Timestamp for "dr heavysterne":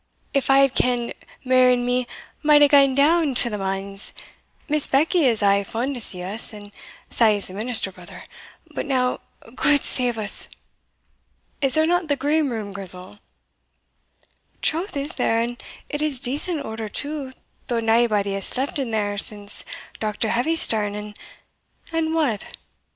19.99-20.95